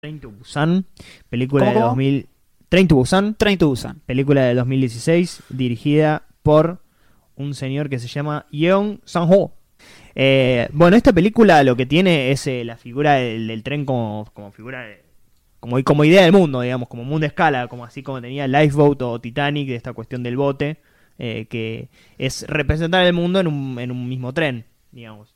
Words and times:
Train 0.00 0.18
to 0.18 0.30
Busan, 0.30 0.86
película 1.28 1.66
¿Cómo, 1.66 1.70
de 1.74 1.80
cómo? 1.80 1.86
2000. 1.88 2.26
Train 2.70 2.88
to 2.88 2.94
Busan, 2.96 3.34
Train 3.34 3.58
to 3.58 3.68
Busan. 3.68 4.00
película 4.06 4.44
de 4.44 4.54
2016, 4.54 5.42
dirigida 5.50 6.22
por 6.42 6.80
un 7.36 7.52
señor 7.54 7.90
que 7.90 7.98
se 7.98 8.08
llama 8.08 8.46
Yeon 8.50 9.02
Sang-ho. 9.04 9.52
Eh, 10.14 10.68
bueno, 10.72 10.96
esta 10.96 11.12
película 11.12 11.62
lo 11.64 11.76
que 11.76 11.84
tiene 11.84 12.30
es 12.30 12.46
eh, 12.46 12.64
la 12.64 12.78
figura 12.78 13.14
del, 13.16 13.46
del 13.46 13.62
tren 13.62 13.84
como, 13.84 14.26
como 14.32 14.52
figura 14.52 14.80
de- 14.86 15.02
como, 15.60 15.82
como 15.84 16.04
idea 16.04 16.22
del 16.22 16.32
mundo, 16.32 16.62
digamos, 16.62 16.88
como 16.88 17.04
mundo 17.04 17.26
a 17.26 17.28
escala, 17.28 17.68
como 17.68 17.84
así 17.84 18.02
como 18.02 18.22
tenía 18.22 18.48
Lifeboat 18.48 19.02
o 19.02 19.20
Titanic, 19.20 19.68
de 19.68 19.74
esta 19.74 19.92
cuestión 19.92 20.22
del 20.22 20.38
bote, 20.38 20.78
eh, 21.18 21.44
que 21.50 21.90
es 22.16 22.46
representar 22.48 23.04
el 23.04 23.12
mundo 23.12 23.38
en 23.40 23.46
un, 23.48 23.78
en 23.78 23.90
un 23.90 24.08
mismo 24.08 24.32
tren, 24.32 24.64
digamos. 24.92 25.34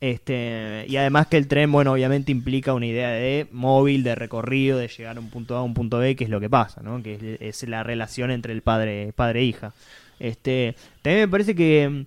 Este, 0.00 0.86
y 0.88 0.96
además 0.96 1.26
que 1.26 1.36
el 1.36 1.46
tren, 1.46 1.70
bueno, 1.70 1.92
obviamente 1.92 2.32
implica 2.32 2.72
una 2.72 2.86
idea 2.86 3.10
de 3.10 3.46
móvil, 3.52 4.02
de 4.02 4.14
recorrido, 4.14 4.78
de 4.78 4.88
llegar 4.88 5.18
a 5.18 5.20
un 5.20 5.28
punto 5.28 5.56
A 5.56 5.58
a 5.60 5.62
un 5.62 5.74
punto 5.74 5.98
B, 5.98 6.16
que 6.16 6.24
es 6.24 6.30
lo 6.30 6.40
que 6.40 6.48
pasa, 6.48 6.80
¿no? 6.82 7.02
Que 7.02 7.36
es, 7.40 7.62
la 7.68 7.82
relación 7.82 8.30
entre 8.30 8.54
el 8.54 8.62
padre, 8.62 9.12
padre 9.14 9.40
e 9.40 9.44
hija. 9.44 9.74
Este, 10.18 10.74
también 11.02 11.24
me 11.24 11.28
parece 11.28 11.54
que 11.54 12.06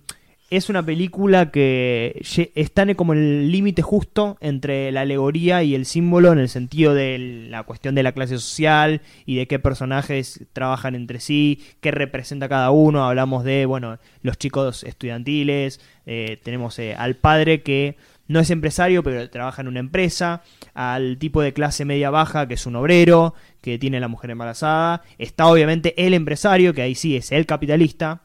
es 0.50 0.68
una 0.68 0.84
película 0.84 1.50
que 1.50 2.20
está 2.54 2.94
como 2.94 3.14
el 3.14 3.50
límite 3.50 3.82
justo 3.82 4.36
entre 4.40 4.92
la 4.92 5.00
alegoría 5.02 5.62
y 5.62 5.74
el 5.74 5.86
símbolo 5.86 6.32
en 6.32 6.38
el 6.38 6.48
sentido 6.48 6.94
de 6.94 7.46
la 7.48 7.62
cuestión 7.62 7.94
de 7.94 8.02
la 8.02 8.12
clase 8.12 8.38
social 8.38 9.00
y 9.26 9.36
de 9.36 9.46
qué 9.46 9.58
personajes 9.58 10.44
trabajan 10.52 10.94
entre 10.94 11.20
sí, 11.20 11.62
qué 11.80 11.90
representa 11.90 12.48
cada 12.48 12.70
uno. 12.70 13.04
Hablamos 13.04 13.44
de, 13.44 13.66
bueno, 13.66 13.98
los 14.22 14.38
chicos 14.38 14.84
estudiantiles, 14.84 15.80
eh, 16.06 16.38
tenemos 16.42 16.78
eh, 16.78 16.94
al 16.94 17.16
padre 17.16 17.62
que 17.62 17.96
no 18.26 18.40
es 18.40 18.50
empresario, 18.50 19.02
pero 19.02 19.28
trabaja 19.30 19.62
en 19.62 19.68
una 19.68 19.80
empresa, 19.80 20.42
al 20.72 21.18
tipo 21.18 21.42
de 21.42 21.52
clase 21.52 21.84
media 21.84 22.10
baja, 22.10 22.48
que 22.48 22.54
es 22.54 22.66
un 22.66 22.76
obrero, 22.76 23.34
que 23.60 23.78
tiene 23.78 24.00
la 24.00 24.08
mujer 24.08 24.30
embarazada. 24.30 25.02
Está 25.18 25.46
obviamente 25.46 26.06
el 26.06 26.14
empresario, 26.14 26.74
que 26.74 26.82
ahí 26.82 26.94
sí 26.94 27.16
es 27.16 27.32
el 27.32 27.46
capitalista. 27.46 28.23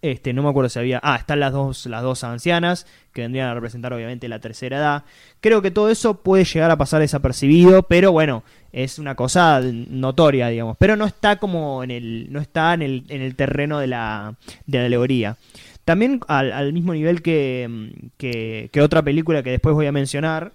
Este, 0.00 0.32
no 0.32 0.44
me 0.44 0.50
acuerdo 0.50 0.68
si 0.68 0.78
había. 0.78 1.00
Ah, 1.02 1.16
están 1.16 1.40
las 1.40 1.52
dos, 1.52 1.86
las 1.86 2.02
dos 2.02 2.22
ancianas, 2.22 2.86
que 3.12 3.22
vendrían 3.22 3.48
a 3.48 3.54
representar 3.54 3.92
obviamente 3.92 4.28
la 4.28 4.38
tercera 4.38 4.78
edad. 4.78 5.04
Creo 5.40 5.60
que 5.60 5.72
todo 5.72 5.90
eso 5.90 6.22
puede 6.22 6.44
llegar 6.44 6.70
a 6.70 6.78
pasar 6.78 7.00
desapercibido, 7.00 7.82
pero 7.82 8.12
bueno, 8.12 8.44
es 8.72 9.00
una 9.00 9.16
cosa 9.16 9.60
notoria, 9.60 10.48
digamos. 10.48 10.76
Pero 10.78 10.94
no 10.94 11.04
está 11.04 11.36
como 11.36 11.82
en 11.82 11.90
el. 11.90 12.32
no 12.32 12.40
está 12.40 12.74
en 12.74 12.82
el, 12.82 13.04
en 13.08 13.22
el 13.22 13.34
terreno 13.34 13.80
de 13.80 13.88
la, 13.88 14.34
de 14.66 14.78
la 14.78 14.86
alegoría. 14.86 15.36
También 15.84 16.20
al, 16.28 16.52
al 16.52 16.72
mismo 16.72 16.92
nivel 16.92 17.22
que, 17.22 17.90
que, 18.18 18.68
que 18.70 18.82
otra 18.82 19.02
película 19.02 19.42
que 19.42 19.50
después 19.50 19.74
voy 19.74 19.86
a 19.86 19.92
mencionar. 19.92 20.52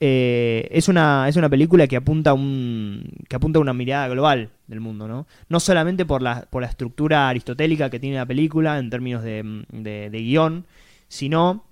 Eh, 0.00 0.66
es 0.70 0.88
una 0.88 1.28
es 1.28 1.36
una 1.36 1.50
película 1.50 1.86
que 1.86 1.96
apunta 1.96 2.32
un 2.32 3.04
que 3.28 3.36
apunta 3.36 3.58
a 3.58 3.62
una 3.62 3.74
mirada 3.74 4.08
global 4.08 4.48
del 4.66 4.80
mundo 4.80 5.06
no 5.06 5.26
no 5.48 5.60
solamente 5.60 6.06
por 6.06 6.22
la 6.22 6.46
por 6.48 6.62
la 6.62 6.68
estructura 6.68 7.28
aristotélica 7.28 7.90
que 7.90 8.00
tiene 8.00 8.16
la 8.16 8.24
película 8.24 8.78
en 8.78 8.88
términos 8.88 9.22
de, 9.22 9.64
de, 9.70 10.08
de 10.08 10.18
guion 10.22 10.64
sino 11.08 11.66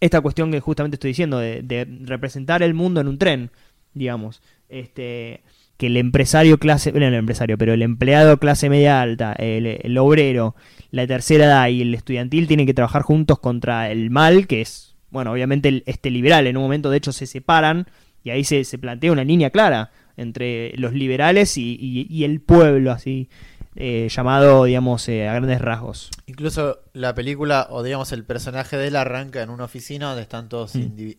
esta 0.00 0.20
cuestión 0.20 0.50
que 0.50 0.60
justamente 0.60 0.96
estoy 0.96 1.10
diciendo 1.10 1.38
de, 1.38 1.62
de 1.62 1.86
representar 2.02 2.62
el 2.62 2.74
mundo 2.74 3.00
en 3.00 3.08
un 3.08 3.18
tren 3.18 3.50
digamos. 3.94 4.42
Este 4.68 5.42
que 5.76 5.86
el 5.86 5.96
empresario 5.96 6.58
clase 6.58 6.90
bueno, 6.90 7.06
el 7.06 7.14
empresario 7.14 7.56
pero 7.56 7.72
el 7.72 7.82
empleado 7.82 8.38
clase 8.38 8.68
media 8.68 9.00
alta 9.00 9.32
el, 9.32 9.66
el 9.66 9.98
obrero 9.98 10.54
la 10.90 11.06
tercera 11.06 11.46
edad 11.46 11.68
y 11.68 11.80
el 11.80 11.94
estudiantil 11.94 12.46
tienen 12.46 12.66
que 12.66 12.74
trabajar 12.74 13.00
juntos 13.00 13.38
contra 13.38 13.90
el 13.90 14.10
mal 14.10 14.46
que 14.46 14.60
es 14.60 14.89
bueno, 15.10 15.32
obviamente 15.32 15.68
el- 15.68 15.82
este 15.86 16.10
liberal 16.10 16.46
en 16.46 16.56
un 16.56 16.62
momento 16.62 16.90
de 16.90 16.96
hecho 16.98 17.12
se 17.12 17.26
separan 17.26 17.86
y 18.24 18.30
ahí 18.30 18.44
se, 18.44 18.64
se 18.64 18.78
plantea 18.78 19.12
una 19.12 19.24
línea 19.24 19.50
clara 19.50 19.90
entre 20.16 20.76
los 20.76 20.92
liberales 20.92 21.56
y, 21.56 21.76
y- 21.80 22.06
y 22.10 22.24
el 22.24 22.40
pueblo, 22.40 22.92
así 22.92 23.28
eh, 23.76 24.08
llamado, 24.10 24.64
digamos, 24.64 25.08
eh, 25.08 25.28
a 25.28 25.34
grandes 25.34 25.60
rasgos. 25.60 26.10
Incluso 26.26 26.80
la 26.92 27.14
película, 27.14 27.68
o 27.70 27.84
digamos 27.84 28.10
el 28.12 28.24
personaje 28.24 28.76
de 28.76 28.88
él 28.88 28.96
arranca 28.96 29.42
en 29.42 29.48
una 29.48 29.64
oficina 29.64 30.08
donde 30.08 30.22
están 30.22 30.48
todos 30.48 30.74
Mm. 30.74 30.80
indivi- 30.80 31.16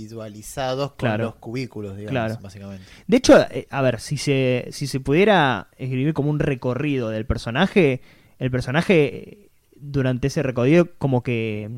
individualizados 0.00 0.90
con 0.92 0.96
Claro. 1.08 1.24
los 1.24 1.34
cubículos, 1.36 1.96
digamos, 1.96 2.12
Claro. 2.12 2.38
básicamente. 2.40 2.84
De 3.06 3.16
hecho, 3.16 3.38
eh, 3.50 3.66
a 3.70 3.82
ver, 3.82 4.00
si 4.00 4.16
se, 4.16 4.68
si 4.70 4.86
se 4.86 5.00
pudiera 5.00 5.68
escribir 5.78 6.14
como 6.14 6.30
un 6.30 6.38
recorrido 6.38 7.08
del 7.10 7.26
personaje, 7.26 8.00
el 8.38 8.50
personaje 8.50 9.04
eh, 9.30 9.48
durante 9.76 10.28
ese 10.28 10.42
recorrido 10.42 10.88
como 10.98 11.22
que 11.22 11.68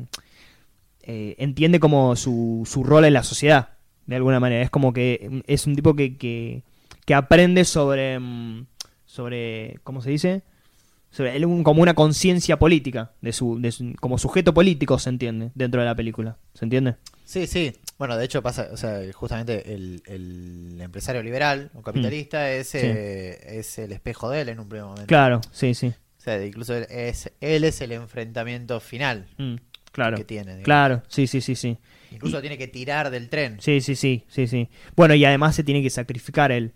eh, 1.03 1.35
entiende 1.37 1.79
como 1.79 2.15
su, 2.15 2.63
su 2.65 2.83
rol 2.83 3.05
en 3.05 3.13
la 3.13 3.23
sociedad, 3.23 3.69
de 4.05 4.15
alguna 4.15 4.39
manera. 4.39 4.61
Es 4.63 4.69
como 4.69 4.93
que 4.93 5.27
mm, 5.29 5.39
es 5.47 5.67
un 5.67 5.75
tipo 5.75 5.95
que, 5.95 6.17
que, 6.17 6.63
que 7.05 7.13
aprende 7.13 7.65
sobre, 7.65 8.19
mm, 8.19 8.65
sobre, 9.05 9.79
¿cómo 9.83 10.01
se 10.01 10.09
dice? 10.09 10.41
Sobre 11.11 11.39
como 11.63 11.81
una 11.83 11.93
conciencia 11.93 12.57
política, 12.57 13.11
de 13.21 13.33
su, 13.33 13.59
de 13.61 13.71
su- 13.71 13.93
como 13.99 14.17
sujeto 14.17 14.51
político 14.53 14.97
se 14.97 15.09
entiende 15.09 15.51
dentro 15.53 15.79
de 15.81 15.85
la 15.87 15.93
película. 15.95 16.37
¿Se 16.55 16.65
entiende? 16.65 16.95
Sí, 17.23 17.45
sí. 17.45 17.73
Bueno, 17.99 18.17
de 18.17 18.25
hecho 18.25 18.41
pasa, 18.41 18.69
o 18.71 18.77
sea, 18.77 18.99
justamente 19.13 19.73
el, 19.75 20.01
el 20.07 20.81
empresario 20.81 21.21
liberal 21.21 21.69
o 21.75 21.81
capitalista 21.83 22.51
es, 22.51 22.73
Mm. 22.73 22.77
Sí. 22.77 22.77
eh, 22.83 23.39
es 23.59 23.77
el 23.77 23.91
espejo 23.91 24.29
de 24.31 24.41
él 24.41 24.49
en 24.49 24.59
un 24.59 24.67
primer 24.67 24.85
momento. 24.85 25.05
Claro, 25.07 25.41
sí, 25.51 25.75
sí. 25.75 25.87
O 26.17 26.21
sea, 26.23 26.43
incluso 26.43 26.73
él 26.75 26.87
es, 26.89 27.31
él 27.41 27.63
es 27.65 27.81
el 27.81 27.91
enfrentamiento 27.91 28.79
final 28.79 29.27
Mm, 29.37 29.55
claro. 29.93 30.17
que 30.17 30.25
tiene. 30.25 30.47
digamos. 30.57 30.65
Claro, 30.65 31.03
sí, 31.07 31.25
sí, 31.27 31.39
sí, 31.39 31.55
sí. 31.55 31.77
Incluso 32.11 32.41
tiene 32.41 32.57
que 32.57 32.67
tirar 32.67 33.09
del 33.09 33.29
tren. 33.29 33.57
Sí, 33.61 33.79
sí, 33.81 33.95
sí, 33.95 34.23
sí, 34.27 34.45
sí. 34.47 34.67
Bueno, 34.95 35.15
y 35.15 35.23
además 35.25 35.55
se 35.55 35.63
tiene 35.63 35.81
que 35.81 35.89
sacrificar 35.89 36.51
él. 36.51 36.73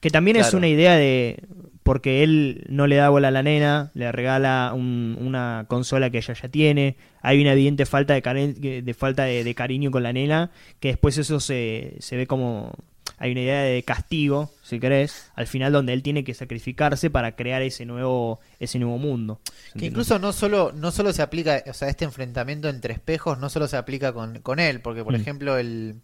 Que 0.00 0.08
también 0.10 0.36
es 0.36 0.54
una 0.54 0.68
idea 0.68 0.94
de... 0.96 1.42
Porque 1.82 2.22
él 2.22 2.64
no 2.68 2.86
le 2.86 2.96
da 2.96 3.08
bola 3.08 3.28
a 3.28 3.30
la 3.30 3.42
nena, 3.42 3.90
le 3.94 4.12
regala 4.12 4.72
un- 4.74 5.16
una 5.20 5.64
consola 5.68 6.10
que 6.10 6.18
ella 6.18 6.34
ya 6.34 6.48
tiene. 6.48 6.96
Hay 7.22 7.40
una 7.40 7.52
evidente 7.52 7.86
falta 7.86 8.12
de 8.14 8.94
falta 8.96 9.24
de, 9.24 9.42
de 9.42 9.54
cariño 9.54 9.90
con 9.90 10.02
la 10.02 10.12
nena, 10.12 10.50
que 10.80 10.88
después 10.88 11.16
eso 11.18 11.40
se, 11.40 11.96
se 11.98 12.16
ve 12.16 12.26
como... 12.26 12.72
Hay 13.18 13.32
una 13.32 13.40
idea 13.40 13.62
de 13.62 13.82
castigo, 13.82 14.50
si 14.62 14.78
querés, 14.78 15.30
al 15.34 15.46
final 15.46 15.72
donde 15.72 15.92
él 15.92 16.02
tiene 16.02 16.22
que 16.24 16.34
sacrificarse 16.34 17.10
para 17.10 17.34
crear 17.34 17.62
ese 17.62 17.84
nuevo, 17.84 18.38
ese 18.60 18.78
nuevo 18.78 18.98
mundo. 18.98 19.40
¿Se 19.72 19.78
Que 19.78 19.86
incluso 19.86 20.18
no 20.18 20.32
solo, 20.32 20.72
no 20.74 20.90
solo 20.92 21.12
se 21.12 21.22
aplica, 21.22 21.62
o 21.66 21.72
sea, 21.72 21.88
este 21.88 22.04
enfrentamiento 22.04 22.68
entre 22.68 22.94
espejos 22.94 23.38
no 23.38 23.48
solo 23.48 23.66
se 23.66 23.76
aplica 23.76 24.12
con, 24.12 24.38
con 24.40 24.60
él, 24.60 24.80
porque 24.80 25.02
por 25.04 25.12
Mm. 25.14 25.20
ejemplo 25.20 25.58
el, 25.58 25.96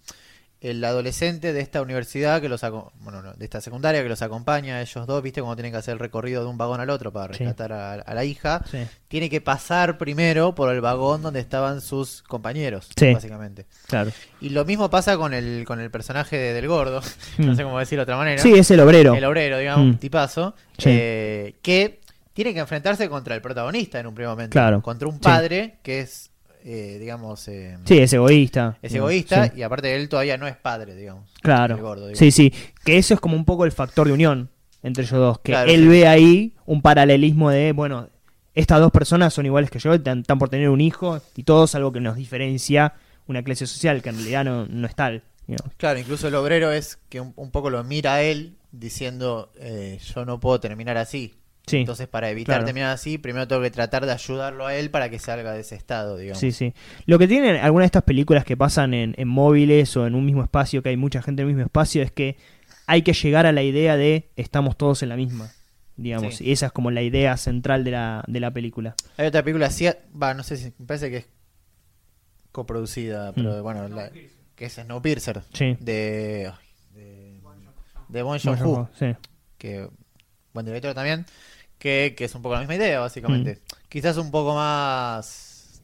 el 0.60 0.82
adolescente 0.82 1.52
de 1.52 1.60
esta 1.60 1.82
universidad 1.82 2.40
que 2.40 2.48
los 2.48 2.62
bueno, 3.00 3.20
no, 3.20 3.34
de 3.34 3.44
esta 3.44 3.60
secundaria 3.60 4.02
que 4.02 4.08
los 4.08 4.22
acompaña 4.22 4.76
a 4.76 4.80
ellos 4.80 5.06
dos, 5.06 5.22
viste 5.22 5.40
cómo 5.42 5.54
tienen 5.56 5.72
que 5.72 5.78
hacer 5.78 5.92
el 5.92 5.98
recorrido 5.98 6.42
de 6.42 6.48
un 6.48 6.56
vagón 6.56 6.80
al 6.80 6.88
otro 6.88 7.12
para 7.12 7.34
Sí. 7.34 7.40
rescatar 7.44 7.72
a, 7.72 7.92
a 7.94 8.14
la 8.14 8.24
hija, 8.24 8.62
Sí, 8.70 8.78
tiene 9.08 9.28
que 9.28 9.40
pasar 9.42 9.98
primero 9.98 10.54
por 10.54 10.72
el 10.72 10.80
vagón 10.80 11.20
donde 11.22 11.40
estaban 11.40 11.80
sus 11.82 12.22
compañeros, 12.22 12.88
Sí. 12.96 13.12
básicamente. 13.12 13.66
claro. 13.88 14.10
Y 14.40 14.48
lo 14.50 14.64
mismo 14.64 14.88
pasa 14.88 15.16
con 15.18 15.34
el, 15.34 15.64
con 15.66 15.80
el 15.80 15.90
personaje 15.90 16.36
de- 16.38 16.52
del 16.54 16.66
gordo, 16.68 17.02
no 17.38 17.52
Mm. 17.52 17.56
sé 17.56 17.62
cómo 17.62 17.78
decirlo 17.78 18.00
de 18.00 18.04
otra 18.04 18.16
manera. 18.16 18.42
Sí, 18.42 18.52
es 18.54 18.70
el 18.70 18.80
obrero. 18.80 19.14
El 19.14 19.24
obrero, 19.24 19.58
digamos, 19.58 19.84
Mm. 19.84 19.88
un 19.90 19.98
tipazo, 19.98 20.54
Sí. 20.78 20.88
eh, 20.90 21.54
que 21.60 22.00
tiene 22.32 22.52
que 22.54 22.60
enfrentarse 22.60 23.08
contra 23.08 23.34
el 23.34 23.42
protagonista 23.42 24.00
en 24.00 24.06
un 24.06 24.14
primer 24.14 24.30
momento. 24.30 24.52
Claro. 24.52 24.80
Contra 24.82 25.06
un 25.08 25.20
padre 25.20 25.78
que 25.82 26.00
es, 26.00 26.30
eh, 26.64 26.96
digamos, 26.98 27.46
eh, 27.48 27.76
Sí, 27.84 27.98
es 27.98 28.12
egoísta. 28.12 28.78
es 28.82 28.94
egoísta 28.94 29.46
Sí. 29.48 29.52
y 29.58 29.62
aparte 29.62 29.94
él 29.94 30.08
todavía 30.08 30.36
no 30.38 30.46
es 30.48 30.56
padre, 30.56 30.94
digamos. 30.94 31.30
Claro. 31.42 31.76
Gordo, 31.78 32.14
sí, 32.14 32.30
sí. 32.30 32.52
Que 32.84 32.96
eso 32.98 33.14
es 33.14 33.20
como 33.20 33.36
un 33.36 33.44
poco 33.44 33.64
el 33.64 33.72
factor 33.72 34.06
de 34.06 34.14
unión 34.14 34.50
entre 34.82 35.04
ellos 35.04 35.18
dos. 35.18 35.38
Que 35.40 35.52
Claro, 35.52 35.70
él 35.70 35.82
sí. 35.82 35.88
ve 35.88 36.06
ahí 36.06 36.54
un 36.66 36.80
paralelismo 36.82 37.50
de, 37.50 37.72
bueno, 37.72 38.08
estas 38.54 38.80
dos 38.80 38.90
personas 38.92 39.32
son 39.34 39.46
iguales 39.46 39.70
que 39.70 39.78
yo, 39.78 39.92
están, 39.94 40.20
están 40.20 40.38
por 40.38 40.48
tener 40.48 40.68
un 40.70 40.80
hijo 40.80 41.20
y 41.36 41.42
todo 41.42 41.64
es 41.64 41.74
algo 41.74 41.92
que 41.92 42.00
nos 42.00 42.16
diferencia 42.16 42.94
una 43.26 43.42
clase 43.42 43.66
social 43.66 44.02
que 44.02 44.10
en 44.10 44.16
realidad 44.16 44.44
no, 44.44 44.66
no 44.66 44.86
es 44.86 44.94
tal. 44.94 45.22
digamos. 45.46 45.72
Claro, 45.76 45.98
incluso 45.98 46.28
el 46.28 46.34
obrero 46.34 46.70
es 46.72 46.98
que 47.08 47.20
un, 47.20 47.32
un 47.36 47.50
poco 47.50 47.68
lo 47.70 47.82
mira 47.84 48.14
a 48.14 48.22
él 48.22 48.56
diciendo, 48.72 49.50
eh, 49.58 49.98
yo 50.14 50.24
no 50.24 50.40
puedo 50.40 50.60
terminar 50.60 50.96
así. 50.96 51.34
Sí, 51.66 51.78
Entonces, 51.78 52.08
para 52.08 52.28
evitar 52.28 52.56
claro. 52.56 52.64
terminar 52.66 52.90
así, 52.90 53.16
primero 53.16 53.48
tengo 53.48 53.62
que 53.62 53.70
tratar 53.70 54.04
de 54.04 54.12
ayudarlo 54.12 54.66
a 54.66 54.74
él 54.74 54.90
para 54.90 55.08
que 55.08 55.18
salga 55.18 55.52
de 55.54 55.60
ese 55.60 55.74
estado, 55.76 56.18
digamos. 56.18 56.38
sí, 56.38 56.52
sí. 56.52 56.74
Lo 57.06 57.18
que 57.18 57.26
tienen 57.26 57.56
algunas 57.56 57.84
de 57.84 57.86
estas 57.86 58.02
películas 58.02 58.44
que 58.44 58.54
pasan 58.56 58.92
en, 58.92 59.14
en 59.16 59.28
móviles 59.28 59.96
o 59.96 60.06
en 60.06 60.14
un 60.14 60.26
mismo 60.26 60.42
espacio, 60.42 60.82
que 60.82 60.90
hay 60.90 60.98
mucha 60.98 61.22
gente 61.22 61.40
en 61.40 61.48
el 61.48 61.54
mismo 61.54 61.64
espacio, 61.66 62.02
es 62.02 62.12
que 62.12 62.36
hay 62.86 63.00
que 63.00 63.14
llegar 63.14 63.46
a 63.46 63.52
la 63.52 63.62
idea 63.62 63.96
de 63.96 64.28
estamos 64.36 64.76
todos 64.76 65.02
en 65.02 65.08
la 65.08 65.16
misma. 65.16 65.50
Digamos, 65.96 66.34
Sí. 66.36 66.44
y 66.44 66.52
esa 66.52 66.66
es 66.66 66.72
como 66.72 66.90
la 66.90 67.00
idea 67.02 67.36
central 67.38 67.82
de 67.84 67.92
la, 67.92 68.24
de 68.26 68.40
la 68.40 68.50
película. 68.50 68.94
Hay 69.16 69.26
otra 69.28 69.42
película 69.42 69.66
así, 69.68 69.86
va, 70.20 70.34
no 70.34 70.42
sé 70.42 70.56
si, 70.58 70.72
me 70.78 70.84
parece 70.86 71.08
que 71.10 71.16
es 71.18 71.26
coproducida, 72.52 73.32
pero 73.32 73.58
Mm. 73.58 73.62
bueno, 73.62 73.88
la- 73.88 74.10
que 74.54 74.66
es 74.66 74.72
Snowpiercer, 74.74 75.42
Sí. 75.52 75.76
de, 75.80 76.52
de, 76.94 77.40
de 78.08 78.22
Bueno, 78.22 78.40
Joon-ho, 78.42 78.88
sí. 78.98 79.06
que 79.58 79.88
buen 80.54 80.64
director 80.64 80.94
también, 80.94 81.26
que, 81.78 82.14
que 82.16 82.24
es 82.24 82.34
un 82.34 82.40
poco 82.42 82.54
la 82.54 82.60
misma 82.60 82.76
idea, 82.76 83.00
básicamente. 83.00 83.58
Quizás 83.88 84.16
un 84.16 84.30
poco 84.30 84.54
más... 84.54 85.82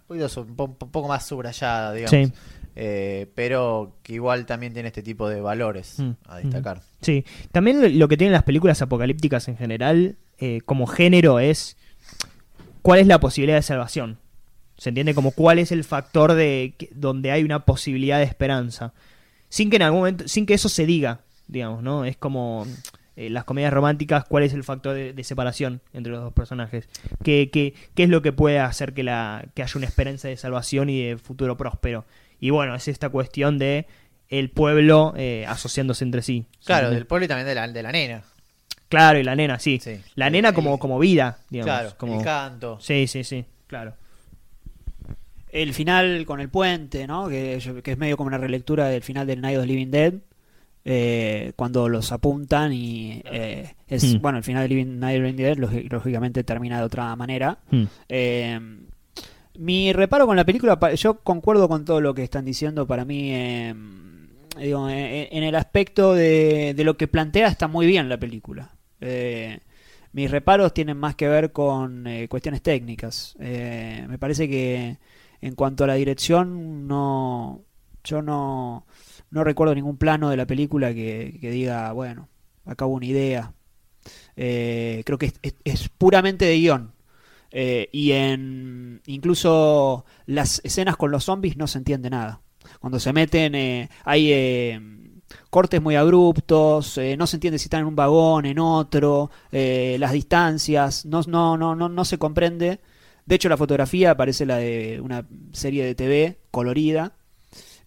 Un 0.00 0.06
poquito 0.08 0.28
su- 0.28 0.40
un 0.40 0.56
po- 0.56 0.64
un 0.80 0.90
poco 0.90 1.06
más 1.08 1.26
subrayada, 1.26 1.92
digamos. 1.92 2.10
Sí. 2.28 2.32
eh, 2.80 3.30
pero 3.34 3.96
que 4.02 4.14
igual 4.14 4.46
también 4.46 4.72
tiene 4.72 4.88
este 4.88 5.02
tipo 5.02 5.28
de 5.28 5.40
valores 5.40 5.98
Mm, 5.98 6.10
a 6.26 6.36
destacar. 6.38 6.80
Sí, 7.02 7.24
también 7.52 7.82
lo- 7.82 7.88
lo 7.88 8.08
que 8.08 8.16
tienen 8.16 8.32
las 8.32 8.44
películas 8.44 8.80
apocalípticas 8.80 9.48
en 9.48 9.56
general, 9.58 10.16
eh, 10.38 10.60
como 10.64 10.86
género, 10.86 11.40
es 11.40 11.76
cuál 12.82 13.00
es 13.00 13.06
la 13.06 13.20
posibilidad 13.20 13.58
de 13.58 13.62
salvación. 13.62 14.18
¿Se 14.78 14.88
entiende? 14.90 15.12
Como 15.12 15.32
cuál 15.32 15.58
es 15.58 15.72
el 15.72 15.82
factor 15.84 16.32
de 16.34 16.74
que- 16.78 16.88
donde 16.94 17.30
hay 17.32 17.42
una 17.42 17.64
posibilidad 17.66 18.18
de 18.18 18.24
esperanza. 18.24 18.94
Sin 19.50 19.68
que 19.70 19.76
en 19.76 19.82
algún 19.82 20.00
momento, 20.00 20.28
sin 20.28 20.46
que 20.46 20.54
eso 20.54 20.68
se 20.70 20.86
diga, 20.86 21.20
digamos, 21.48 21.82
¿no? 21.82 22.04
Es 22.04 22.16
como 22.16 22.64
eh, 23.18 23.30
las 23.30 23.44
comedias 23.44 23.72
románticas, 23.72 24.24
cuál 24.24 24.44
es 24.44 24.52
el 24.52 24.62
factor 24.62 24.94
de, 24.94 25.12
de 25.12 25.24
separación 25.24 25.80
entre 25.92 26.12
los 26.12 26.22
dos 26.22 26.32
personajes. 26.32 26.88
¿Qué, 27.24 27.50
qué, 27.52 27.74
qué 27.94 28.04
es 28.04 28.08
lo 28.08 28.22
que 28.22 28.32
puede 28.32 28.60
hacer 28.60 28.94
que, 28.94 29.02
la, 29.02 29.44
que 29.54 29.62
haya 29.62 29.72
una 29.76 29.86
esperanza 29.86 30.28
de 30.28 30.36
salvación 30.36 30.88
y 30.88 31.02
de 31.02 31.18
futuro 31.18 31.56
próspero? 31.56 32.06
Y 32.40 32.50
bueno, 32.50 32.74
es 32.74 32.86
esta 32.86 33.08
cuestión 33.08 33.58
de 33.58 33.86
el 34.28 34.50
pueblo 34.50 35.14
eh, 35.16 35.44
asociándose 35.48 36.04
entre 36.04 36.22
sí. 36.22 36.46
¿Se 36.60 36.66
Claro, 36.66 36.90
del 36.90 37.06
pueblo 37.06 37.24
y 37.24 37.28
también 37.28 37.46
de 37.48 37.54
la, 37.54 37.66
de 37.66 37.82
la 37.82 37.90
nena. 37.92 38.22
Claro, 38.88 39.18
y 39.18 39.22
la 39.24 39.34
nena, 39.34 39.58
sí. 39.58 39.80
Sí. 39.82 40.00
La 40.14 40.30
nena 40.30 40.52
como, 40.52 40.74
el- 40.74 40.78
como 40.78 40.98
vida, 40.98 41.38
digamos. 41.50 41.74
Claro, 41.74 41.94
como... 41.98 42.18
el 42.18 42.24
canto. 42.24 42.78
Sí, 42.80 43.06
sí, 43.06 43.24
sí, 43.24 43.44
claro. 43.66 43.94
El 45.50 45.72
final 45.72 46.24
con 46.26 46.40
el 46.40 46.50
puente, 46.50 47.06
¿no? 47.06 47.28
Que 47.28 47.56
es 47.56 47.98
medio 47.98 48.16
como 48.18 48.28
una 48.28 48.38
relectura 48.38 48.86
del 48.88 49.02
final 49.02 49.26
del 49.26 49.40
Night 49.40 49.56
of 49.56 49.62
the 49.62 49.66
Living 49.66 49.90
Dead. 49.90 50.14
Eh, 50.90 51.52
cuando 51.54 51.86
los 51.88 52.12
apuntan 52.12 52.72
y 52.72 53.20
eh, 53.26 53.74
es 53.86 54.14
Mm. 54.14 54.20
bueno 54.22 54.38
el 54.38 54.44
final 54.44 54.62
de 54.62 54.68
Living, 54.74 54.98
Night 54.98 55.36
Dead 55.36 55.56
lógi- 55.58 55.86
lógicamente 55.90 56.44
termina 56.44 56.78
de 56.78 56.84
otra 56.84 57.14
manera 57.14 57.58
Hmm. 57.70 57.84
Eh, 58.08 58.58
mi 59.58 59.92
reparo 59.92 60.24
con 60.26 60.36
la 60.36 60.44
película, 60.46 60.78
yo 60.94 61.18
concuerdo 61.20 61.68
con 61.68 61.84
todo 61.84 62.00
lo 62.00 62.14
que 62.14 62.22
están 62.22 62.44
diciendo. 62.44 62.86
Para 62.86 63.04
mí, 63.04 63.32
digo, 64.58 64.88
en 64.88 65.42
el 65.42 65.54
aspecto 65.56 66.14
de, 66.14 66.74
de 66.74 66.84
lo 66.84 66.96
que 66.96 67.08
plantea, 67.08 67.48
está 67.48 67.66
muy 67.68 67.86
bien 67.86 68.08
la 68.08 68.18
película. 68.18 68.70
Eh, 69.00 69.58
mis 70.12 70.30
reparos 70.30 70.72
tienen 70.72 70.96
más 70.96 71.16
que 71.16 71.28
ver 71.28 71.50
con 71.52 72.06
eh, 72.06 72.28
cuestiones 72.28 72.62
técnicas. 72.62 73.36
Eh, 73.40 74.06
me 74.08 74.16
parece 74.16 74.48
que 74.48 74.96
en 75.40 75.54
cuanto 75.56 75.84
a 75.84 75.88
la 75.88 75.94
dirección, 75.94 76.86
no, 76.88 77.60
yo 78.08 78.22
no, 78.22 78.86
no 79.30 79.44
recuerdo 79.44 79.74
ningún 79.74 79.98
plano 79.98 80.30
de 80.30 80.36
la 80.36 80.46
película 80.46 80.94
que, 80.94 81.38
que 81.40 81.50
diga, 81.50 81.92
bueno, 81.92 82.28
acá 82.64 82.86
hubo 82.86 82.96
una 82.96 83.06
idea. 83.06 83.52
Eh, 84.36 85.02
creo 85.04 85.18
que 85.18 85.32
es, 85.64 85.88
puramente 85.88 86.44
de 86.44 86.56
guion. 86.56 86.92
Eh, 87.50 87.88
y 87.92 88.12
en 88.12 89.00
incluso 89.06 90.04
las 90.26 90.60
escenas 90.64 90.96
con 90.96 91.10
los 91.10 91.24
zombies 91.24 91.56
no 91.56 91.66
se 91.66 91.78
entiende 91.78 92.10
nada. 92.10 92.40
Cuando 92.80 93.00
se 93.00 93.12
meten 93.12 93.54
eh, 93.54 93.88
hay 94.04 95.14
cortes 95.50 95.80
muy 95.80 95.96
abruptos, 95.96 96.98
no 97.16 97.26
se 97.26 97.36
entiende 97.36 97.58
si 97.58 97.64
están 97.64 97.80
en 97.80 97.86
un 97.86 97.96
vagón, 97.96 98.46
en 98.46 98.58
otro, 98.58 99.30
las 99.50 100.12
distancias, 100.12 101.06
no, 101.06 101.22
no, 101.26 101.56
no, 101.56 101.74
no, 101.74 101.88
no 101.88 102.04
se 102.04 102.18
comprende. 102.18 102.80
De 103.26 103.34
hecho 103.34 103.48
la 103.48 103.56
fotografía 103.56 104.16
parece 104.16 104.46
la 104.46 104.56
de 104.56 105.00
una 105.02 105.26
serie 105.52 105.84
de 105.84 105.94
TV 105.94 106.38
colorida. 106.50 107.14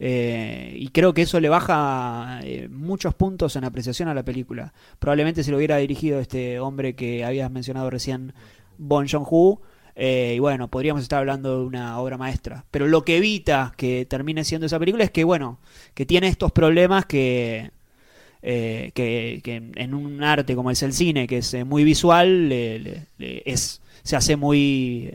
Eh, 0.03 0.73
y 0.79 0.87
creo 0.87 1.13
que 1.13 1.21
eso 1.21 1.39
le 1.39 1.47
baja 1.47 2.39
eh, 2.43 2.67
muchos 2.71 3.13
puntos 3.13 3.55
en 3.55 3.63
apreciación 3.65 4.09
a 4.09 4.15
la 4.15 4.23
película. 4.23 4.73
Probablemente 4.97 5.43
si 5.43 5.51
lo 5.51 5.57
hubiera 5.57 5.77
dirigido 5.77 6.19
este 6.19 6.59
hombre 6.59 6.95
que 6.95 7.23
habías 7.23 7.51
mencionado 7.51 7.89
recién, 7.91 8.33
Bon 8.79 9.07
Joon-ho, 9.07 9.61
eh, 9.95 10.33
y 10.35 10.39
bueno, 10.39 10.69
podríamos 10.69 11.03
estar 11.03 11.19
hablando 11.19 11.59
de 11.59 11.65
una 11.67 11.99
obra 11.99 12.17
maestra. 12.17 12.65
Pero 12.71 12.87
lo 12.87 13.05
que 13.05 13.17
evita 13.17 13.73
que 13.77 14.07
termine 14.09 14.43
siendo 14.43 14.65
esa 14.65 14.79
película 14.79 15.03
es 15.03 15.11
que, 15.11 15.23
bueno, 15.23 15.59
que 15.93 16.07
tiene 16.07 16.29
estos 16.29 16.51
problemas 16.51 17.05
que, 17.05 17.69
eh, 18.41 18.89
que, 18.95 19.41
que 19.43 19.71
en 19.75 19.93
un 19.93 20.23
arte 20.23 20.55
como 20.55 20.71
es 20.71 20.81
el 20.81 20.93
cine, 20.93 21.27
que 21.27 21.37
es 21.39 21.53
eh, 21.53 21.63
muy 21.63 21.83
visual, 21.83 22.49
le- 22.49 22.79
le- 22.79 23.05
le- 23.19 23.43
es, 23.45 23.83
se 24.01 24.15
hace 24.15 24.35
muy... 24.35 25.13